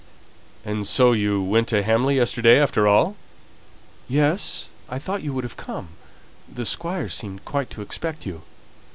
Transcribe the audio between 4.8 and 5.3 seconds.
I thought